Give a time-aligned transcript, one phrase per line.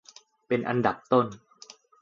[0.47, 1.27] เป็นอันดับต้น